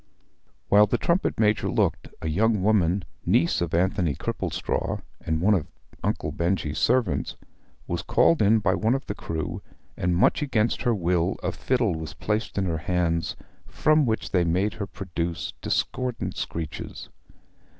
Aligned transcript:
While 0.67 0.87
the 0.87 0.97
trumpet 0.97 1.39
major 1.39 1.69
looked, 1.69 2.07
a 2.23 2.27
young 2.27 2.63
woman, 2.63 3.05
niece 3.23 3.61
of 3.61 3.75
Anthony 3.75 4.15
Cripplestraw, 4.15 5.01
and 5.23 5.41
one 5.41 5.53
of 5.53 5.67
Uncle 6.03 6.31
Benjy's 6.31 6.79
servants, 6.79 7.35
was 7.85 8.01
called 8.01 8.41
in 8.41 8.57
by 8.57 8.73
one 8.73 8.95
of 8.95 9.05
the 9.05 9.13
crew, 9.13 9.61
and 9.95 10.15
much 10.15 10.41
against 10.41 10.81
her 10.81 10.95
will 10.95 11.37
a 11.43 11.51
fiddle 11.51 11.93
was 11.93 12.15
placed 12.15 12.57
in 12.57 12.65
her 12.65 12.79
hands, 12.79 13.35
from 13.67 14.07
which 14.07 14.31
they 14.31 14.43
made 14.43 14.73
her 14.73 14.87
produce 14.87 15.53
discordant 15.61 16.35
screeches. 16.35 17.09